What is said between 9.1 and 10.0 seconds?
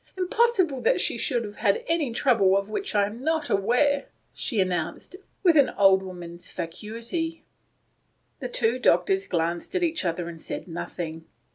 glanced at